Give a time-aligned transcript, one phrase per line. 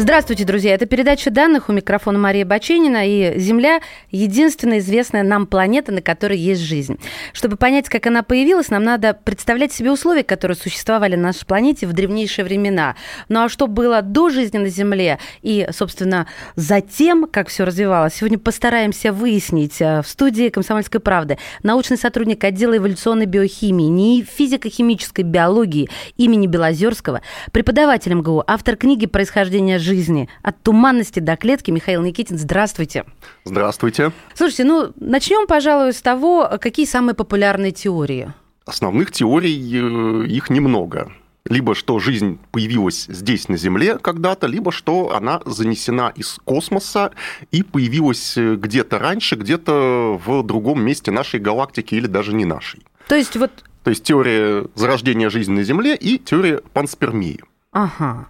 [0.00, 0.72] Здравствуйте, друзья.
[0.72, 3.06] Это передача данных у микрофона Мария Баченина.
[3.06, 6.98] И Земля– единственная известная нам планета, на которой есть жизнь.
[7.34, 11.86] Чтобы понять, как она появилась, нам надо представлять себе условия, которые существовали на нашей планете
[11.86, 12.96] в древнейшие времена.
[13.28, 16.26] Ну а что было до жизни на Земле и, собственно,
[16.56, 22.74] затем, как все развивалось, сегодня постараемся выяснить э, в студии «Комсомольской правды» научный сотрудник отдела
[22.78, 27.20] эволюционной биохимии, НИИ физико-химической биологии имени Белозерского,
[27.52, 30.28] преподаватель МГУ, автор книги «Происхождение жизни» жизни.
[30.42, 31.70] От туманности до клетки.
[31.72, 33.04] Михаил Никитин, здравствуйте.
[33.44, 34.12] Здравствуйте.
[34.34, 38.32] Слушайте, ну, начнем, пожалуй, с того, какие самые популярные теории.
[38.66, 41.12] Основных теорий э, их немного.
[41.44, 47.10] Либо что жизнь появилась здесь, на Земле, когда-то, либо что она занесена из космоса
[47.50, 52.80] и появилась э, где-то раньше, где-то в другом месте нашей галактики или даже не нашей.
[53.08, 53.50] То есть вот...
[53.82, 57.40] То есть теория зарождения жизни на Земле и теория панспермии.
[57.72, 58.28] Ага.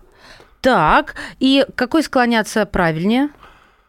[0.60, 3.30] Так, и какой склоняться правильнее?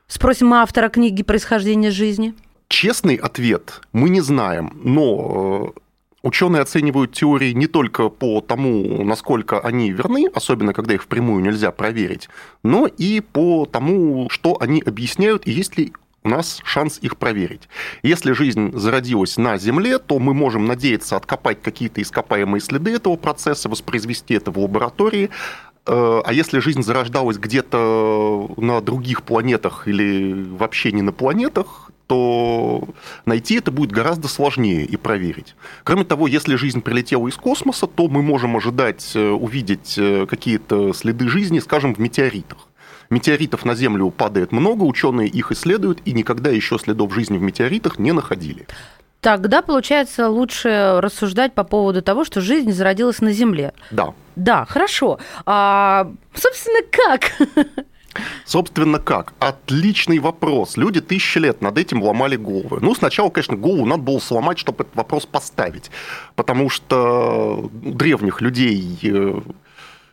[0.07, 2.33] Спросим автора книги «Происхождение жизни».
[2.67, 5.79] Честный ответ мы не знаем, но э,
[6.23, 11.71] Ученые оценивают теории не только по тому, насколько они верны, особенно когда их впрямую нельзя
[11.71, 12.29] проверить,
[12.61, 17.67] но и по тому, что они объясняют и есть ли у нас шанс их проверить.
[18.03, 23.69] Если жизнь зародилась на Земле, то мы можем надеяться откопать какие-то ископаемые следы этого процесса,
[23.69, 25.31] воспроизвести это в лаборатории,
[25.85, 32.89] а если жизнь зарождалась где-то на других планетах или вообще не на планетах, то
[33.25, 35.55] найти это будет гораздо сложнее и проверить.
[35.85, 40.91] Кроме того, если жизнь прилетела из космоса, то мы можем ожидать э, увидеть э, какие-то
[40.91, 42.67] следы жизни, скажем, в метеоритах.
[43.09, 47.97] Метеоритов на Землю падает много, ученые их исследуют, и никогда еще следов жизни в метеоритах
[47.97, 48.67] не находили.
[49.21, 53.73] Тогда, получается, лучше рассуждать по поводу того, что жизнь зародилась на Земле.
[53.91, 54.13] Да.
[54.35, 55.19] Да, хорошо.
[55.45, 57.31] А, собственно, как?
[58.45, 59.33] Собственно, как?
[59.39, 60.75] Отличный вопрос.
[60.75, 62.79] Люди тысячи лет над этим ломали головы.
[62.81, 65.91] Ну, сначала, конечно, голову надо было сломать, чтобы этот вопрос поставить.
[66.35, 69.39] Потому что у древних людей э,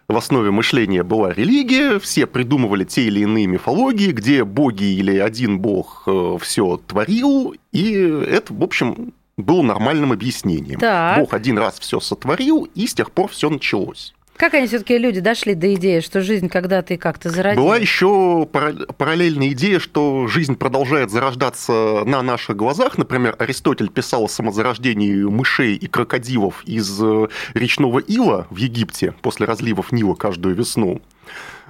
[0.09, 5.59] в основе мышления была религия, все придумывали те или иные мифологии, где боги или один
[5.59, 10.81] бог э, все творил, и это, в общем, было нормальным объяснением.
[10.81, 11.19] Так.
[11.19, 14.15] Бог один раз все сотворил, и с тех пор все началось.
[14.38, 17.66] Как они все-таки люди дошли до идеи, что жизнь когда-то и как-то зародилась?
[17.66, 22.97] Была еще параллельная идея, что жизнь продолжает зарождаться на наших глазах.
[22.99, 29.44] Например, Аристотель писал о самозарождении мышей и крокодилов из э, речного ила в Египте после
[29.44, 31.03] разливов Нила каждую весну.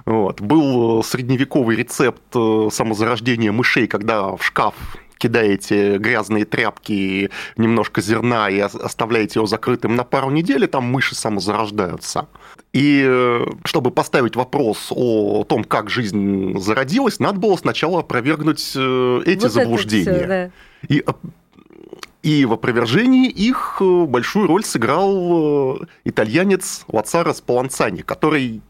[0.05, 0.39] Вот.
[0.39, 4.75] Был средневековый рецепт э, самозарождения мышей, когда в шкаф
[5.19, 11.13] кидаете грязные тряпки, немножко зерна и оставляете его закрытым на пару недель, и там мыши
[11.13, 12.27] самозарождаются.
[12.73, 19.21] И э, чтобы поставить вопрос о том, как жизнь зародилась, надо было сначала опровергнуть э,
[19.25, 20.17] эти вот заблуждения.
[20.17, 20.51] Всё, да.
[20.87, 21.11] И э,
[22.21, 28.61] и в опровержении их большую роль сыграл итальянец Лацаро Спаланцани, который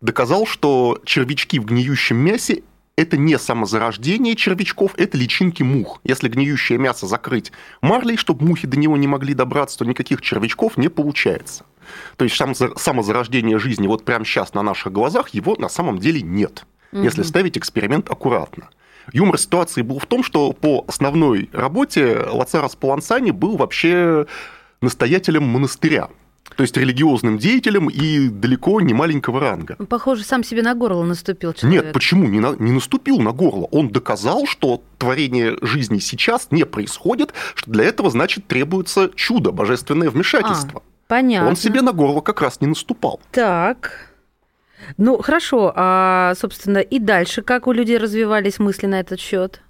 [0.00, 2.62] доказал, что червячки в гниющем мясе
[2.96, 6.00] это не самозарождение червячков, это личинки мух.
[6.04, 10.76] Если гниющее мясо закрыть марлей, чтобы мухи до него не могли добраться, то никаких червячков
[10.76, 11.64] не получается.
[12.16, 16.66] То есть самозарождение жизни вот прямо сейчас на наших глазах, его на самом деле нет,
[16.92, 17.02] угу.
[17.02, 18.68] если ставить эксперимент аккуратно.
[19.12, 24.26] Юмор ситуации был в том, что по основной работе Лацара Спалансани был вообще
[24.80, 26.10] настоятелем монастыря
[26.56, 29.76] то есть религиозным деятелем и далеко не маленького ранга.
[29.88, 31.84] Похоже, сам себе на горло наступил человек.
[31.84, 32.26] Нет, почему?
[32.26, 33.66] Не, на, не наступил на горло.
[33.70, 40.10] Он доказал, что творение жизни сейчас не происходит, что для этого, значит, требуется чудо, божественное
[40.10, 40.82] вмешательство.
[40.84, 41.48] А, понятно.
[41.48, 43.20] Он себе на горло как раз не наступал.
[43.32, 44.10] Так.
[44.96, 45.72] Ну, хорошо.
[45.74, 49.60] А, собственно, и дальше как у людей развивались мысли на этот счет?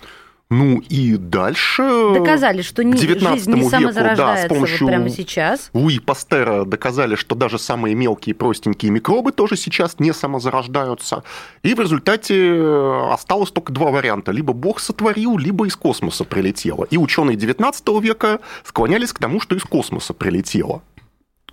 [0.51, 2.13] Ну и дальше...
[2.13, 5.71] Доказали, что не, жизнь не веку, да, с помощью вот прямо сейчас.
[5.73, 11.23] Луи Пастера доказали, что даже самые мелкие простенькие микробы тоже сейчас не самозарождаются.
[11.63, 14.33] И в результате э, осталось только два варианта.
[14.33, 16.85] Либо Бог сотворил, либо из космоса прилетело.
[16.91, 20.83] И ученые 19 века склонялись к тому, что из космоса прилетело.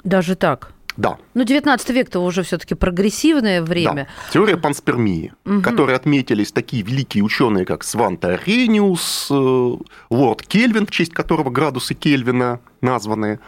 [0.03, 0.71] Даже так?
[0.97, 1.17] Да.
[1.35, 3.93] Ну, 19 век-то уже все-таки прогрессивное время.
[3.93, 4.31] Да.
[4.33, 5.61] Теория панспермии, угу.
[5.61, 9.75] которой отметились такие великие ученые, как Сванте Арениус, э,
[10.09, 13.39] лорд Кельвин, в честь которого градусы Кельвина названы.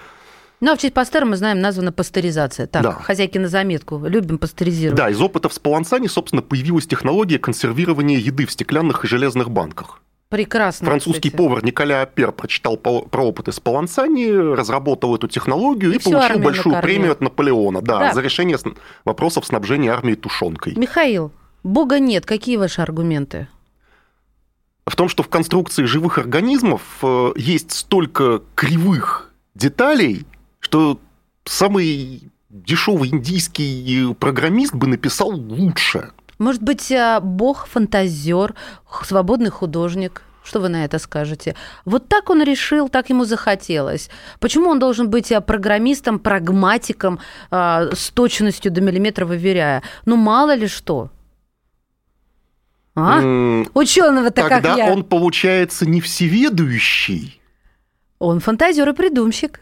[0.61, 2.67] Ну, а в честь Пастера мы знаем, названа пастеризация.
[2.67, 2.91] Так, да.
[2.91, 4.97] хозяйки на заметку, любим пастеризировать.
[4.97, 10.01] Да, из опытов с Палансани, собственно, появилась технология консервирования еды в стеклянных и железных банках.
[10.29, 10.85] Прекрасно.
[10.85, 11.35] Французский кстати.
[11.35, 16.75] повар Николя Апер прочитал про опыты с Палансани, разработал эту технологию и, и получил большую
[16.75, 16.81] накормил.
[16.81, 18.13] премию от Наполеона да, да.
[18.13, 18.57] за решение
[19.05, 20.75] вопросов снабжения армии тушенкой.
[20.75, 21.31] Михаил,
[21.63, 22.27] Бога нет.
[22.27, 23.47] Какие ваши аргументы?
[24.85, 30.27] В том, что в конструкции живых организмов э, есть столько кривых деталей,
[30.59, 30.99] что
[31.45, 36.11] самый дешевый индийский программист бы написал лучше.
[36.39, 38.55] Может быть, э, бог фантазер,
[39.03, 40.23] свободный художник?
[40.43, 41.55] Что вы на это скажете?
[41.85, 44.09] Вот так он решил, так ему захотелось.
[44.39, 47.19] Почему он должен быть э, программистом, прагматиком,
[47.51, 49.83] э, с точностью до миллиметра выверяя?
[50.05, 51.09] Ну, мало ли что.
[52.95, 53.21] А?
[53.21, 54.61] Mm, Ученого-то как я.
[54.61, 57.41] Тогда он, получается, не всеведущий.
[58.17, 59.59] Он фантазер и придумщик.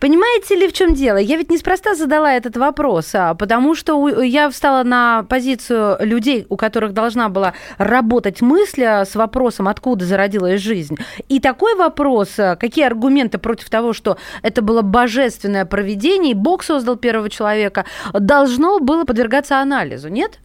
[0.00, 1.18] Понимаете ли, в чем дело?
[1.18, 6.56] Я ведь неспроста задала этот вопрос, а, потому что я встала на позицию людей, у
[6.56, 10.96] которых должна была работать мысль а, с вопросом, откуда зародилась жизнь.
[11.28, 16.62] И такой вопрос, а, какие аргументы против того, что это было божественное проведение, и Бог
[16.62, 20.38] создал первого человека, должно было подвергаться анализу, нет?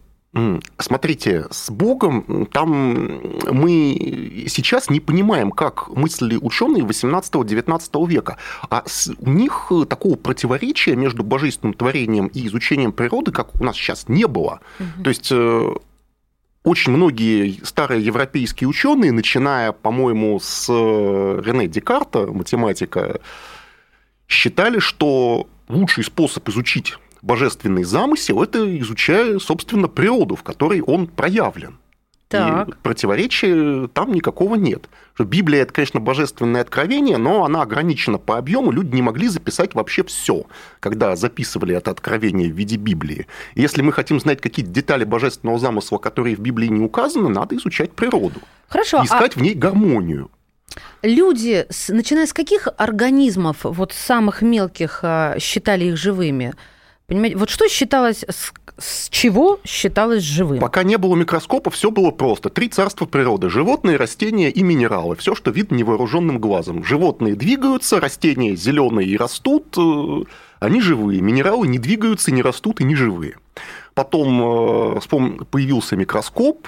[0.78, 8.36] Смотрите, с Богом там мы сейчас не понимаем, как мыслили ученые 18-19 века.
[8.68, 8.84] А
[9.18, 14.26] у них такого противоречия между божественным творением и изучением природы, как у нас сейчас, не
[14.26, 14.60] было.
[14.78, 15.04] Угу.
[15.04, 15.74] То есть э,
[16.66, 23.20] очень многие старые европейские ученые, начиная, по-моему, с э, Рене Декарта, математика,
[24.28, 31.78] считали, что лучший способ изучить божественный замысел, это изучая, собственно, природу, в которой он проявлен.
[32.28, 32.68] Так.
[32.68, 34.88] И противоречия там никакого нет.
[35.18, 38.72] Библия это, конечно, божественное откровение, но она ограничена по объему.
[38.72, 40.44] Люди не могли записать вообще все,
[40.80, 43.26] когда записывали это откровение в виде Библии.
[43.54, 47.56] И если мы хотим знать какие-то детали божественного замысла, которые в Библии не указаны, надо
[47.56, 48.40] изучать природу.
[48.68, 49.04] Хорошо.
[49.04, 49.38] Искать а...
[49.38, 50.30] в ней гармонию.
[51.02, 56.54] Люди, начиная с каких организмов, вот самых мелких, а, считали их живыми?
[57.06, 60.58] Понимаете, вот что считалось, с, с чего считалось живым?
[60.58, 62.50] Пока не было микроскопа, все было просто.
[62.50, 63.48] Три царства природы.
[63.48, 65.14] Животные, растения и минералы.
[65.14, 66.82] Все, что видно невооруженным глазом.
[66.84, 70.24] Животные двигаются, растения зеленые и растут, э,
[70.58, 71.20] они живые.
[71.20, 73.36] Минералы не двигаются, не растут и не живые.
[73.94, 76.66] Потом э, появился микроскоп,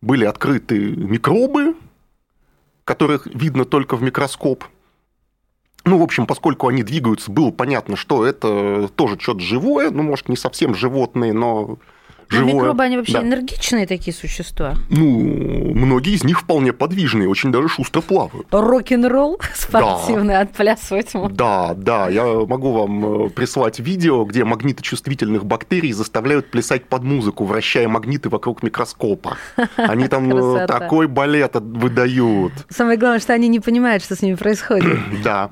[0.00, 1.74] были открыты микробы,
[2.84, 4.64] которых видно только в микроскоп–
[5.88, 10.28] ну, в общем, поскольку они двигаются, было понятно, что это тоже что-то живое, ну, может,
[10.28, 11.78] не совсем животные, но
[12.28, 12.52] живое.
[12.52, 13.22] Но микробы, они вообще да.
[13.22, 14.74] энергичные такие существа?
[14.90, 18.46] Ну, многие из них вполне подвижные, очень даже шустро плавают.
[18.50, 20.40] Рок-н-ролл спортивный да.
[20.40, 21.36] отплясывать можно.
[21.36, 27.44] Да, да, я могу вам э, прислать видео, где магниточувствительных бактерий заставляют плясать под музыку,
[27.44, 29.36] вращая магниты вокруг микроскопа.
[29.76, 32.52] Они там э, такой балет выдают.
[32.68, 34.98] Самое главное, что они не понимают, что с ними происходит.
[35.24, 35.50] Да.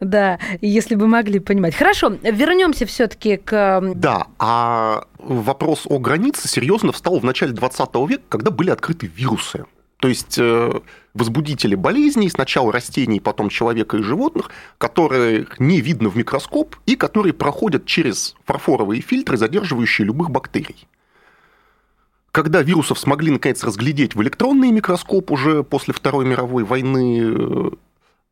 [0.00, 1.74] Да, если бы могли понимать.
[1.74, 3.82] Хорошо, вернемся все-таки к...
[3.94, 9.64] Да, а вопрос о границе серьезно встал в начале 20 века, когда были открыты вирусы.
[9.98, 10.80] То есть э,
[11.14, 17.32] возбудители болезней, сначала растений, потом человека и животных, которые не видно в микроскоп и которые
[17.32, 20.86] проходят через фарфоровые фильтры, задерживающие любых бактерий.
[22.32, 27.70] Когда вирусов смогли наконец разглядеть в электронный микроскоп уже после Второй мировой войны, э,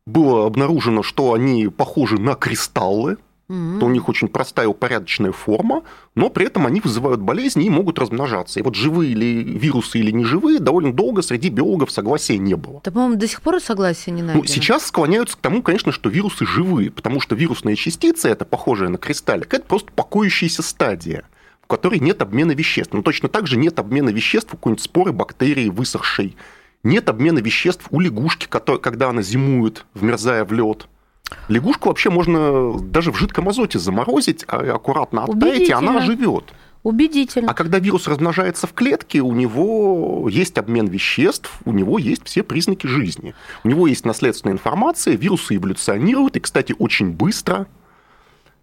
[0.07, 3.17] было обнаружено, что они похожи на кристаллы,
[3.49, 3.79] mm-hmm.
[3.79, 5.83] то у них очень простая упорядоченная форма,
[6.15, 8.61] но при этом они вызывают болезни и могут размножаться.
[8.61, 12.81] И вот живые ли вирусы или неживые довольно долго среди биологов согласия не было.
[12.85, 14.43] Да, по-моему, до сих пор согласия не найдено.
[14.43, 18.89] Ну, сейчас склоняются к тому, конечно, что вирусы живые, потому что вирусные частицы, это похожие
[18.89, 21.25] на кристаллик, это просто покоящаяся стадия
[21.63, 22.93] в которой нет обмена веществ.
[22.93, 26.37] Но точно так же нет обмена веществ у какой-нибудь споры бактерии высохшей.
[26.85, 30.87] Нет обмена веществ у лягушки, когда она зимует, вмерзая в лед.
[31.49, 36.53] Лягушку вообще можно даже в жидком азоте заморозить, а аккуратно оттаять, и она живет.
[36.83, 37.51] Убедительно.
[37.51, 42.45] А когда вирус размножается в клетке, у него есть обмен веществ, у него есть все
[42.45, 43.35] признаки жизни.
[43.65, 47.67] У него есть наследственная информация, вирусы эволюционируют, и, кстати, очень быстро.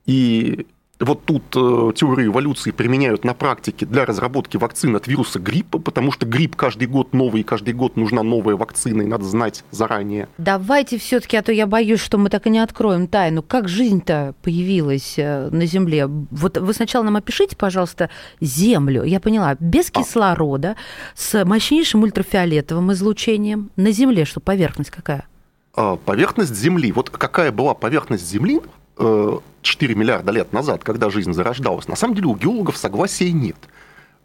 [0.05, 0.67] И
[0.99, 6.11] вот тут э, теорию эволюции применяют на практике для разработки вакцин от вируса гриппа, потому
[6.11, 10.27] что грипп каждый год новый, и каждый год нужна новая вакцина, и надо знать заранее.
[10.37, 13.41] Давайте все-таки, а то я боюсь, что мы так и не откроем тайну.
[13.41, 16.07] Как жизнь-то появилась э, на Земле?
[16.07, 18.09] Вот вы сначала нам опишите, пожалуйста,
[18.39, 19.03] Землю.
[19.03, 19.99] Я поняла, без а.
[19.99, 20.75] кислорода,
[21.15, 23.71] с мощнейшим ультрафиолетовым излучением.
[23.75, 25.27] На Земле что, поверхность какая?
[25.75, 26.91] А, поверхность Земли.
[26.91, 28.61] Вот какая была поверхность Земли
[28.97, 33.57] 4 э, миллиарда лет назад, когда жизнь зарождалась, на самом деле у геологов согласия нет.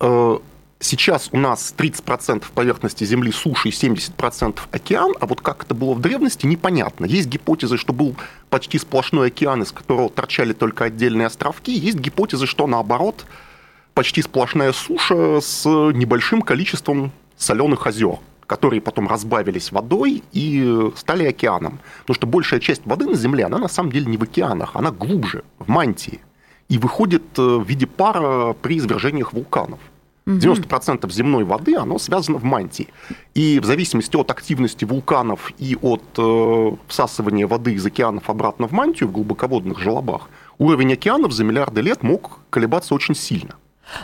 [0.00, 0.38] Э,
[0.80, 5.94] сейчас у нас 30% поверхности Земли суши и 70% океан, а вот как это было
[5.94, 7.06] в древности, непонятно.
[7.06, 8.16] Есть гипотезы, что был
[8.50, 11.72] почти сплошной океан, из которого торчали только отдельные островки.
[11.72, 13.26] Есть гипотезы, что наоборот,
[13.94, 21.78] почти сплошная суша с небольшим количеством соленых озер которые потом разбавились водой и стали океаном.
[22.00, 24.90] Потому что большая часть воды на Земле, она на самом деле не в океанах, она
[24.90, 26.18] глубже, в мантии.
[26.68, 29.78] И выходит э, в виде пара при извержениях вулканов.
[30.26, 32.88] 90% земной воды, оно связано в мантии.
[33.34, 38.72] И в зависимости от активности вулканов и от э, всасывания воды из океанов обратно в
[38.72, 40.28] мантию в глубоководных желобах,
[40.58, 43.54] уровень океанов за миллиарды лет мог колебаться очень сильно.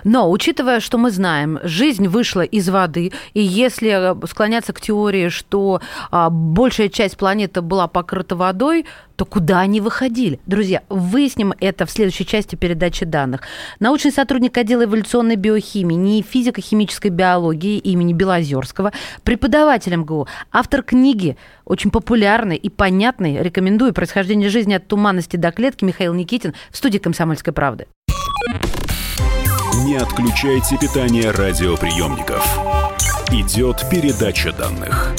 [0.05, 5.29] Но, учитывая, что мы знаем, жизнь вышла из воды, и если э, склоняться к теории,
[5.29, 8.87] что а, большая часть планеты была покрыта водой,
[9.17, 10.41] то куда они выходили?
[10.47, 13.43] Друзья, выясним это в следующей части передачи данных.
[13.79, 21.91] Научный сотрудник отдела эволюционной биохимии, не физико-химической биологии имени Белозерского, преподаватель МГУ, автор книги, очень
[21.91, 27.53] популярной и понятной, рекомендую «Происхождение жизни от туманности до клетки» Михаил Никитин в студии «Комсомольской
[27.53, 27.87] правды».
[29.85, 32.43] Не отключайте питание радиоприемников.
[33.31, 35.15] Идет передача данных.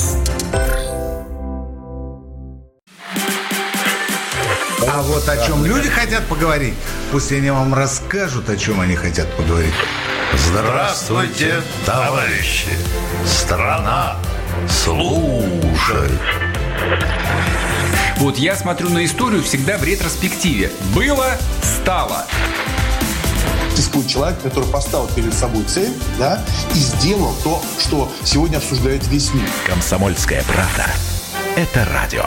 [4.90, 6.74] А вот о чем люди хотят поговорить,
[7.12, 9.72] пусть они вам расскажут, о чем они хотят поговорить.
[10.34, 12.70] Здравствуйте, товарищи!
[13.24, 14.16] Страна
[14.68, 16.12] служит!
[18.18, 20.72] Вот я смотрю на историю всегда в ретроспективе.
[20.96, 22.26] Было, стало
[23.76, 29.34] существует человек, который поставил перед собой цель, да, и сделал то, что сегодня обсуждает весь
[29.34, 29.48] мир.
[29.68, 30.86] Комсомольская правда.
[31.56, 32.26] Это радио.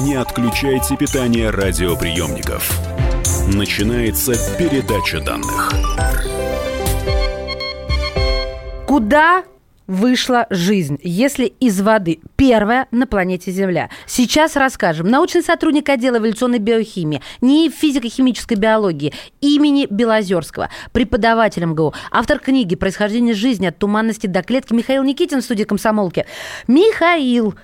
[0.00, 2.80] Не отключайте питание радиоприемников.
[3.48, 5.72] Начинается передача данных.
[8.86, 9.44] Куда
[9.88, 12.20] вышла жизнь, если из воды.
[12.36, 13.90] Первая на планете Земля.
[14.06, 15.08] Сейчас расскажем.
[15.08, 23.34] Научный сотрудник отдела эволюционной биохимии, не физико-химической биологии имени Белозерского, преподаватель МГУ, автор книги «Происхождение
[23.34, 26.26] жизни от туманности до клетки» Михаил Никитин в студии «Комсомолки».
[26.68, 27.54] Михаил,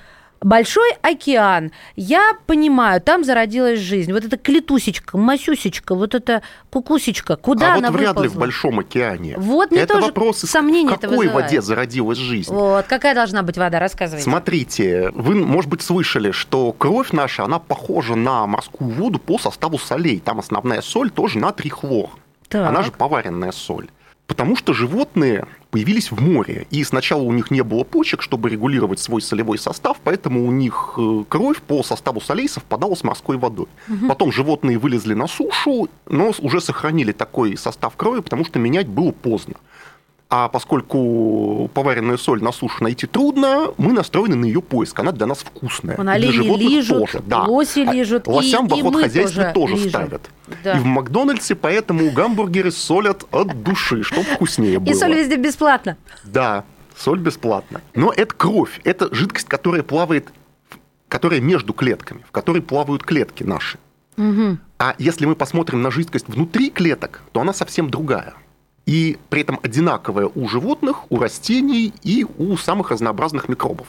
[0.45, 1.73] Большой океан.
[1.97, 4.13] Я понимаю, там зародилась жизнь.
[4.13, 8.23] Вот эта клетусечка, масюсечка, вот эта кукусечка, куда а она вот вряд выползла?
[8.25, 9.37] ли в большом океане.
[9.39, 12.53] Вот мне это тоже вопрос, сомнения в какой воде зародилась жизнь.
[12.53, 14.23] Вот, какая должна быть вода, рассказывайте.
[14.23, 19.79] Смотрите, вы, может быть, слышали, что кровь наша, она похожа на морскую воду по составу
[19.79, 20.21] солей.
[20.21, 22.11] Там основная соль тоже натрий хлор.
[22.51, 22.69] Так.
[22.69, 23.89] Она же поваренная соль.
[24.27, 28.99] Потому что животные появились в море, и сначала у них не было почек, чтобы регулировать
[28.99, 33.67] свой солевой состав, поэтому у них э, кровь по составу солей совпадала с морской водой.
[33.89, 34.09] Угу.
[34.09, 39.11] Потом животные вылезли на сушу, но уже сохранили такой состав крови, потому что менять было
[39.11, 39.55] поздно.
[40.31, 44.99] А поскольку поваренную соль на суше найти трудно, мы настроены на ее поиск.
[44.99, 45.97] Она для нас вкусная.
[45.97, 47.23] Вон для животных лижут, тоже.
[47.27, 47.43] Да.
[47.45, 48.27] лоси а лижут.
[48.27, 50.31] Лосям и, в охот хозяйстве тоже, тоже ставят.
[50.65, 50.77] Да.
[50.77, 54.93] И в Макдональдсе поэтому гамбургеры солят от души, чтобы вкуснее было.
[54.93, 55.97] И соль везде бесплатно.
[56.25, 56.65] Да,
[56.97, 57.81] соль бесплатно.
[57.95, 60.33] Но это кровь, это жидкость, которая плавает,
[61.09, 63.79] которая между клетками, в которой плавают клетки наши.
[64.17, 64.59] Угу.
[64.79, 68.35] А если мы посмотрим на жидкость внутри клеток, то она совсем другая
[68.87, 73.87] и при этом одинаковая у животных, у растений и у самых разнообразных микробов.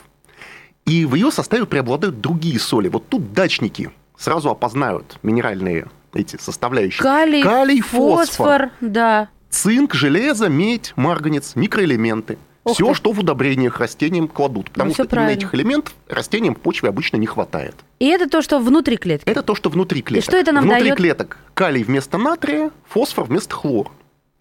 [0.85, 2.89] И в ее составе преобладают другие соли.
[2.89, 7.01] Вот тут дачники сразу опознают минеральные эти составляющие.
[7.01, 9.29] Калий, Калий фосфор, фосфор, да.
[9.49, 12.37] цинк, железо, медь, марганец, микроэлементы.
[12.63, 12.93] Ох все, ты.
[12.95, 14.71] что в удобрениях растениям кладут.
[14.71, 17.75] Потому ну, что именно этих элементов растениям в почве обычно не хватает.
[17.99, 19.29] И это то, что внутри клетки?
[19.29, 20.23] Это то, что внутри клеток.
[20.23, 20.97] И что это нам внутри дает?
[20.97, 23.91] клеток калий вместо натрия, фосфор вместо хлора.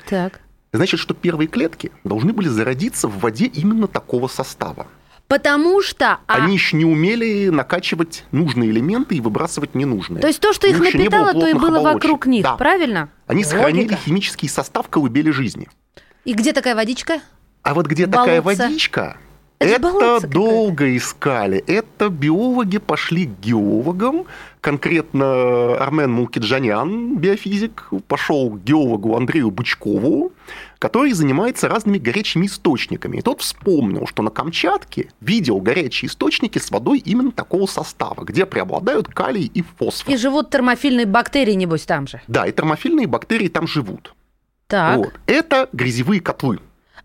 [0.09, 0.41] Так.
[0.75, 4.89] Значит, что первые клетки должны были зародиться в воде именно такого состава.
[5.29, 6.19] Потому что...
[6.27, 10.21] А Они еще не умели накачивать нужные элементы и выбрасывать ненужные.
[10.21, 11.95] То есть то, что их напитало, то и было оболочек.
[11.95, 12.57] вокруг них, да.
[12.57, 13.09] правильно?
[13.29, 13.57] Они Логика.
[13.57, 15.69] сохранили химический состав колыбели жизни.
[16.25, 17.21] И где такая водичка?
[17.63, 18.25] А вот где Болотца.
[18.25, 19.17] такая водичка,
[19.61, 21.59] Это Это долго искали.
[21.69, 24.27] Это биологи пошли к геологам.
[24.61, 30.33] Конкретно Армен Мулкиджанян, биофизик, пошел к геологу Андрею Бычкову,
[30.79, 33.19] который занимается разными горячими источниками.
[33.19, 38.47] И тот вспомнил, что на Камчатке видел горячие источники с водой именно такого состава, где
[38.47, 40.13] преобладают калий и фосфор.
[40.13, 42.21] И живут термофильные бактерии, небось, там же.
[42.27, 44.15] Да, и термофильные бактерии там живут.
[44.67, 44.97] Так.
[44.99, 45.13] Вот.
[45.27, 46.59] Это грязевые котлы.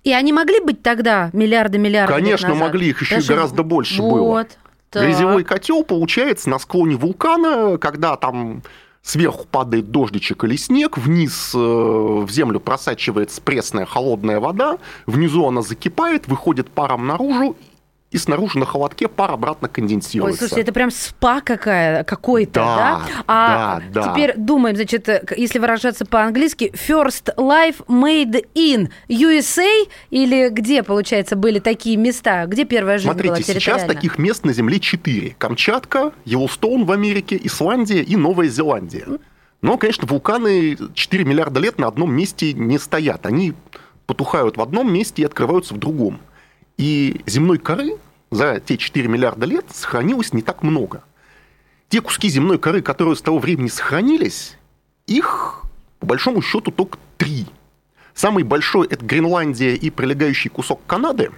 [0.03, 4.13] И они могли быть тогда миллиарды-миллиарды лет Конечно, могли, их еще что- гораздо больше вот,
[4.13, 4.47] было.
[4.89, 5.03] так.
[5.03, 8.63] Грязевой котел получается на склоне вулкана, когда там
[9.09, 15.61] сверху падает дождичек или снег, вниз э, в землю просачивается пресная холодная вода, внизу она
[15.61, 17.57] закипает, выходит паром наружу,
[18.11, 20.39] и снаружи на холодке пар обратно Ой, конденсируется.
[20.39, 23.01] слушайте, это прям спа какая, какой-то, да?
[23.07, 24.11] Да, А да, да.
[24.11, 31.35] теперь думаем, значит, э, если выражаться по-английски, first life made in USA или где, получается,
[31.35, 32.45] были такие места?
[32.47, 33.93] Где первая жизнь была Смотрите, сейчас территориально?
[33.93, 35.35] таких мест на Земле четыре.
[35.37, 39.05] Камчатка, Йеллоустоун в Америке, Исландия и Новая Зеландия.
[39.61, 43.25] Но, конечно, вулканы 4 миллиарда лет на одном месте не стоят.
[43.25, 43.53] Они
[44.07, 46.19] потухают в одном месте и открываются в другом.
[46.79, 47.97] И земной коры
[48.31, 51.03] за те 4 миллиарда лет сохранилось не так много.
[51.89, 54.55] Те куски земной коры, которые с того времени сохранились,
[55.05, 55.63] их,
[55.99, 57.47] по большому счету, только три.
[58.13, 61.31] Самый большой– это Гренландия и прилегающий кусок Канады.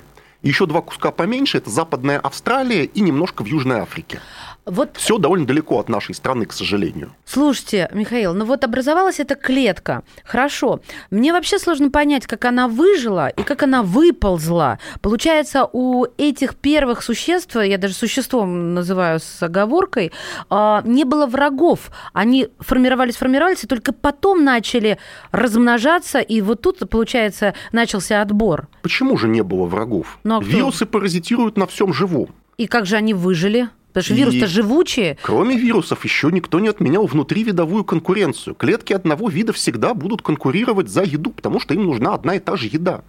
[0.43, 4.19] Еще два куска поменьше– это Западная Австралия и немножко в Южной Африке.
[4.65, 7.13] Вот Все довольно далеко от нашей страны, к сожалению.
[7.25, 10.03] Слушайте, Михаил, ну вот образовалась эта клетка.
[10.23, 10.81] Хорошо.
[11.09, 14.77] Мне вообще сложно понять, как она выжила и как она выползла.
[15.01, 20.11] Получается, у этих первых существ, я даже существом называю с оговоркой,
[20.49, 21.89] а, не было врагов.
[22.13, 24.99] Они формировались, формировались, и только потом начали
[25.31, 28.67] размножаться, и вот тут, получается, начался отбор.
[28.83, 30.19] Почему же не было врагов?
[30.23, 30.49] Ну, а кто?
[30.49, 32.29] Вирусы паразитируют на всем живом.
[32.57, 33.69] И как же они выжили?
[33.93, 35.17] Потому что вирус-то живучие.
[35.21, 38.55] Кроме вирусов, еще никто не отменял внутривидовую конкуренцию.
[38.55, 42.55] Клетки одного вида всегда будут конкурировать за еду, потому что им нужна одна и та
[42.55, 43.01] же еда.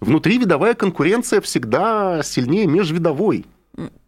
[0.00, 3.44] Внутривидовая конкуренция всегда сильнее межвидовой.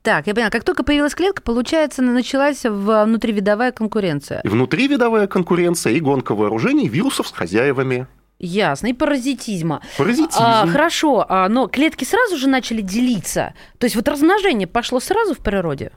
[0.02, 4.41] Так, я поняла, как только появилась клетка, получается, началась в- внутривидовая конкуренция.
[4.43, 8.07] И внутривидовая конкуренция и гонка вооружений вирусов с хозяевами.
[8.41, 9.81] Ясно, и паразитизма.
[9.97, 10.41] Паразитизм.
[10.43, 13.54] А, хорошо, а, но клетки сразу же начали делиться.
[13.78, 15.93] То есть вот размножение пошло сразу в природе.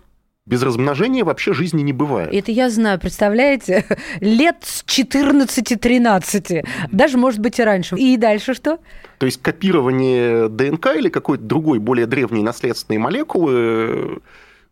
[0.48, 2.32] Без размножения вообще жизни не бывает.
[2.32, 3.84] Это я знаю, представляете,
[4.20, 7.96] лет с 14-13, даже, может быть, и раньше.
[7.96, 8.78] И дальше что?
[9.18, 14.18] То есть копирование ДНК или какой-то другой, более древней наследственной молекулы э,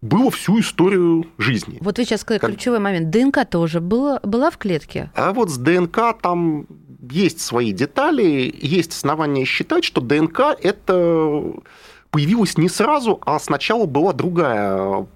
[0.04, 1.80] было всю историю жизни.
[1.82, 3.10] Вот вы сейчас сказали Как- ключевой момент.
[3.10, 5.10] ДНК тоже была, была в клетке?
[5.16, 6.68] А вот с ДНК там
[7.10, 11.42] есть свои детали, есть основания считать, что ДНК это
[12.12, 15.08] появилась не сразу, а сначала была другая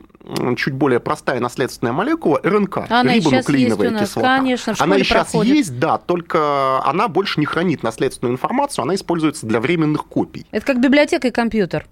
[0.56, 4.38] чуть более простая наследственная молекула РНК, Она рибонуклеиновая есть у нас, кислота.
[4.38, 5.56] конечно, она и сейчас проходит.
[5.56, 10.46] есть, да, только она больше не хранит наследственную информацию, она используется для временных копий.
[10.52, 11.86] Это как библиотека и компьютер.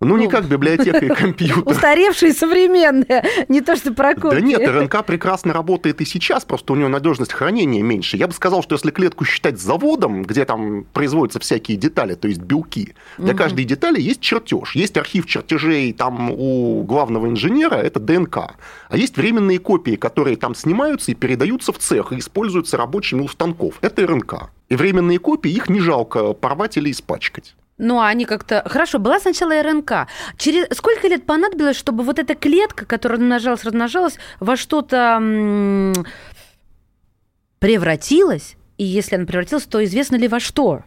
[0.00, 0.30] Ну, не Ну.
[0.30, 1.66] как библиотека и компьютер.
[1.66, 6.76] Устаревшие современные, не то что про Да нет, РНК прекрасно работает и сейчас, просто у
[6.76, 8.16] нее надежность хранения меньше.
[8.16, 12.40] Я бы сказал, что если клетку считать заводом, где там производятся всякие детали, то есть
[12.40, 14.76] белки, для каждой детали есть чертеж.
[14.76, 18.36] Есть архив чертежей там у главного инженера, это ДНК.
[18.88, 23.28] А есть временные копии, которые там снимаются и передаются в цех и используются рабочими у
[23.28, 23.74] станков.
[23.80, 24.50] Это РНК.
[24.68, 27.56] И временные копии, их не жалко порвать или испачкать.
[27.78, 28.62] Ну, а они как-то...
[28.66, 30.08] Хорошо, была сначала РНК.
[30.36, 35.94] Через сколько лет понадобилось, чтобы вот эта клетка, которая размножалась, размножалась, во что-то м,
[37.60, 38.56] превратилась?
[38.78, 40.82] И если она превратилась, то известно ли во что?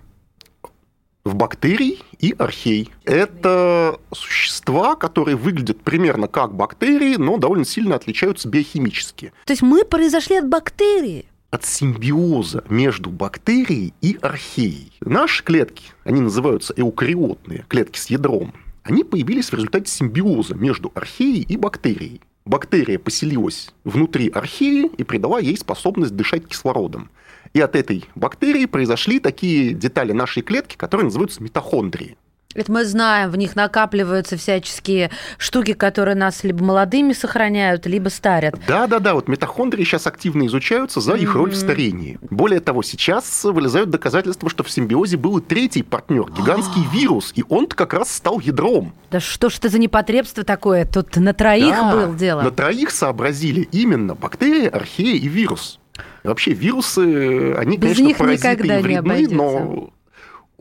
[1.24, 2.90] в бактерий и архей.
[3.04, 9.32] Это существа, которые выглядят примерно как бактерии, но довольно сильно отличаются биохимически.
[9.46, 11.26] То есть мы произошли от бактерии.
[11.52, 14.94] От симбиоза между бактерией и археей.
[15.02, 21.42] Наши клетки, они называются эукариотные, клетки с ядром, они появились в результате симбиоза между археей
[21.42, 22.22] и бактерией.
[22.46, 27.10] Бактерия поселилась внутри археи и придала ей способность дышать кислородом.
[27.54, 32.16] И от этой бактерии произошли такие детали нашей клетки, которые называются митохондрии.
[32.54, 38.56] Это мы знаем, в них накапливаются всяческие штуки, которые нас либо молодыми сохраняют, либо старят.
[38.68, 42.20] Да-да-да, вот митохондрии сейчас активно изучаются за их роль в старении.
[42.30, 47.44] Более того, сейчас вылезают доказательства, что в симбиозе был и третий партнер, гигантский вирус, и
[47.50, 48.94] он как раз стал ядром.
[49.12, 50.86] Да что ж это за непотребство такое?
[50.86, 52.42] Тут на троих Да, был дело.
[52.42, 55.80] На троих сообразили именно бактерия, архея и вирус.
[56.24, 59.90] Вообще вирусы, они, Без конечно, них паразиты и вредны, но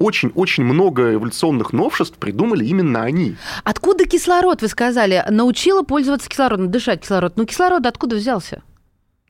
[0.00, 3.36] очень-очень много эволюционных новшеств придумали именно они.
[3.62, 5.24] Откуда кислород, вы сказали?
[5.28, 7.34] Научила пользоваться кислородом, дышать кислород.
[7.36, 8.62] Ну, кислород откуда взялся?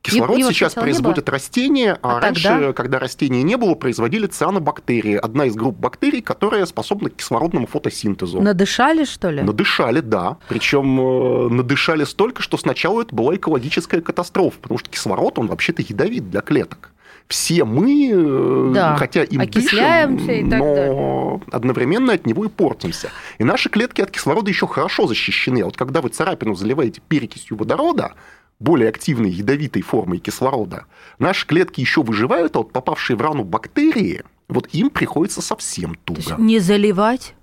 [0.01, 2.73] Кислород Его сейчас производят растения, а, А раньше, тогда?
[2.73, 5.13] когда растений не было, производили цианобактерии.
[5.15, 8.41] Одна из групп бактерий, которая способна к кислородному фотосинтезу.
[8.41, 9.43] Надышали, что ли?
[9.43, 10.37] Надышали, да.
[10.47, 15.83] Причем э, надышали столько, что сначала это была экологическая катастрофа, потому что кислород, он вообще-то
[15.83, 16.91] ядовит для клеток.
[17.27, 23.09] Все мы, э, Да, хотя дышим, и так но одновременно от него и портимся.
[23.37, 25.61] И наши клетки от кислорода еще хорошо защищены.
[25.61, 28.13] А вот когда вы царапину заливаете перекисью водорода,
[28.59, 30.85] более активной ядовитой формой кислорода,
[31.19, 36.13] наши клетки еще выживают, а вот попавшие в рану бактерии, вот им приходится совсем То
[36.13, 36.41] есть туго.
[36.41, 37.33] не заливать?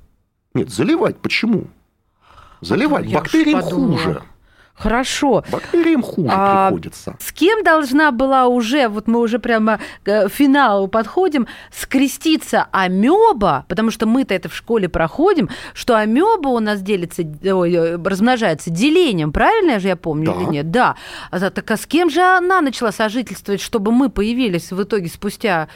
[0.54, 1.68] Нет, заливать почему?
[2.60, 3.06] Заливать.
[3.06, 4.22] Уж Бактериям хуже.
[4.78, 5.44] Хорошо.
[5.50, 7.16] Бактериям хуже А, приходится.
[7.18, 13.90] С кем должна была уже, вот мы уже прямо к финалу подходим, скреститься амеба, потому
[13.90, 19.32] что мы-то это в школе проходим, что амеба у нас делится, ой, э, размножается делением,
[19.32, 20.40] правильно же я помню Да.
[20.42, 20.70] или нет?
[20.70, 20.96] Да.
[21.30, 25.68] А, так а с кем же она начала сожительствовать, чтобы мы появились в итоге спустя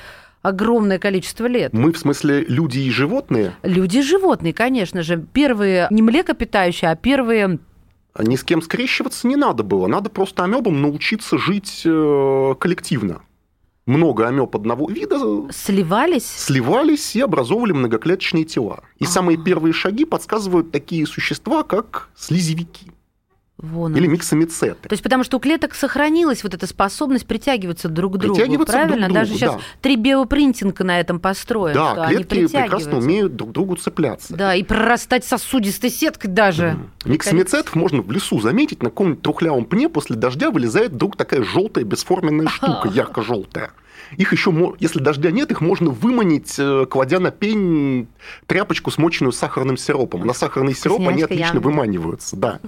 [0.42, 1.72] огромное количество лет?
[1.72, 5.16] Мы, в смысле, люди и животные, Люди и животные, конечно же.
[5.32, 7.58] Первые не млекопитающие, а первые
[8.18, 9.86] ни с кем скрещиваться не надо было.
[9.86, 13.22] Надо просто амебам научиться жить э, коллективно.
[13.86, 15.18] Много амеб одного вида
[15.50, 16.26] сливались.
[16.26, 18.84] сливались и образовывали многоклеточные тела.
[18.98, 22.92] И самые первые шаги подсказывают такие существа, как слизевики
[23.62, 24.88] Вон или миксомицеты.
[24.88, 28.72] То есть потому что у клеток сохранилась вот эта способность притягиваться друг к другу, Притягиваться
[28.72, 28.96] правильно?
[29.06, 29.60] друг к Даже другу, сейчас да.
[29.80, 32.96] три биопринтинга на этом построен, что Да, они клетки прекрасно притягиваются.
[32.96, 34.34] умеют друг к другу цепляться.
[34.34, 36.76] Да, и прорастать сосудистой сеткой даже.
[37.04, 41.84] Миксомицетов можно в лесу заметить, на каком-нибудь трухлявом пне после дождя вылезает вдруг такая желтая
[41.84, 43.70] бесформенная штука, ярко-желтая.
[44.16, 48.08] Их еще, если дождя нет, их можно выманить, э, кладя на пень
[48.46, 50.26] тряпочку, смоченную сахарным сиропом.
[50.26, 52.58] На сахарный сироп они отлично выманиваются, да.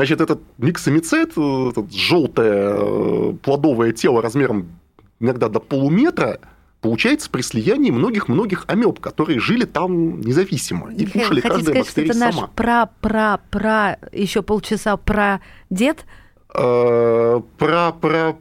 [0.00, 4.80] Значит, этот миксомицет, э, этот желтое э, плодовое тело размером
[5.20, 6.40] иногда до полуметра,
[6.80, 12.00] получается при слиянии многих-многих амеб, которые жили там независимо и Михаил, кушали каждая сказать, что
[12.00, 12.46] бактерия это наш сама.
[12.56, 16.06] пра-пра-пра, еще полчаса про дед?
[16.54, 18.32] Э, про, про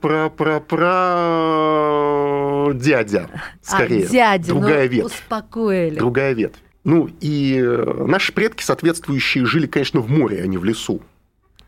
[2.73, 3.29] дядя,
[3.61, 4.05] скорее.
[4.05, 5.05] а, дядя, Другая ну, ветвь.
[5.07, 5.99] успокоили.
[5.99, 6.59] Другая ветвь.
[6.85, 11.01] Ну, и э, наши предки соответствующие жили, конечно, в море, а не в лесу.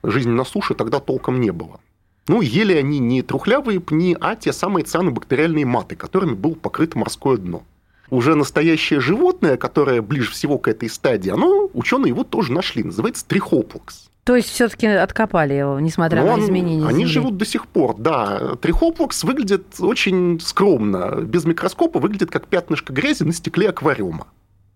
[0.04, 1.80] Жизни на суше тогда толком не было.
[2.28, 7.38] Ну, ели они не трухлявые пни, а те самые цианобактериальные маты, которыми было покрыто морское
[7.38, 7.64] дно.
[8.10, 13.26] Уже настоящее животное, которое ближе всего к этой стадии, оно, ученые его тоже нашли, называется
[13.26, 14.10] трихоплакс.
[14.24, 17.12] То есть все-таки откопали его, несмотря Но на он- изменения Они Земли.
[17.12, 18.56] живут до сих пор, да.
[18.62, 21.22] Трихоплакс выглядит очень скромно.
[21.22, 24.28] Без микроскопа выглядит как пятнышко грязи на стекле аквариума,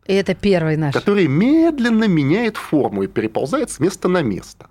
[0.08, 0.94] И это первый наш.
[0.96, 4.68] который медленно меняет форму и переползает с места на место.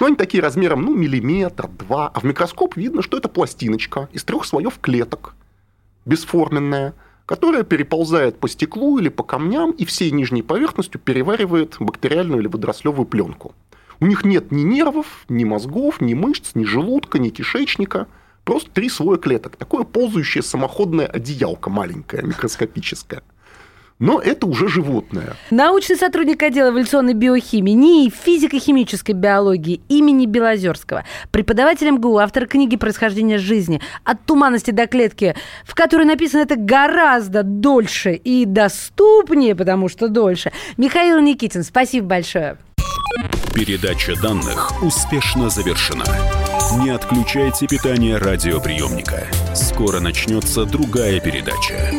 [0.00, 2.08] Но они такие размером, ну, миллиметр, два.
[2.08, 5.34] А в микроскоп видно, что это пластиночка из трех слоев клеток,
[6.04, 6.94] бесформенная,
[7.26, 13.06] которая переползает по стеклу или по камням и всей нижней поверхностью переваривает бактериальную или водорослевую
[13.06, 13.54] пленку.
[14.00, 18.08] У них нет ни нервов, ни мозгов, ни мышц, ни желудка, ни кишечника.
[18.44, 19.54] Просто три слоя клеток.
[19.56, 23.22] Такое ползающее самоходное одеялко маленькое, микроскопическое.
[24.02, 25.36] Но это уже животное.
[25.50, 33.38] Научный сотрудник отдела эволюционной биохимии, НИИ физико-химической биологии имени Белозерского, преподаватель МГУ, автор книги «Происхождение
[33.38, 33.80] жизни.
[34.02, 40.50] От туманности до клетки», в которой написано это гораздо дольше и доступнее, потому что дольше.
[40.76, 42.56] Михаил Никитин, спасибо большое.
[43.54, 46.06] Передача данных успешно завершена.
[46.82, 49.28] Не отключайте питание радиоприемника.
[49.54, 51.92] Скоро начнется другая передача.